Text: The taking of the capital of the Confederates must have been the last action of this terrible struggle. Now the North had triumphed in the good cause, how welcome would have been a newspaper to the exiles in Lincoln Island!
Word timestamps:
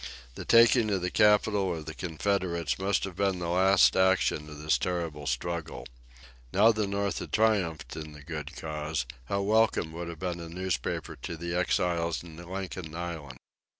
The 0.33 0.45
taking 0.45 0.89
of 0.89 1.01
the 1.03 1.11
capital 1.11 1.75
of 1.77 1.85
the 1.85 1.93
Confederates 1.93 2.79
must 2.79 3.03
have 3.03 3.15
been 3.15 3.37
the 3.37 3.49
last 3.49 3.95
action 3.95 4.49
of 4.49 4.57
this 4.57 4.79
terrible 4.79 5.27
struggle. 5.27 5.85
Now 6.51 6.71
the 6.71 6.87
North 6.87 7.19
had 7.19 7.31
triumphed 7.31 7.95
in 7.95 8.13
the 8.13 8.23
good 8.23 8.55
cause, 8.55 9.05
how 9.25 9.43
welcome 9.43 9.91
would 9.91 10.07
have 10.07 10.17
been 10.17 10.39
a 10.39 10.49
newspaper 10.49 11.15
to 11.17 11.37
the 11.37 11.53
exiles 11.55 12.23
in 12.23 12.35
Lincoln 12.37 12.95
Island! 12.95 13.37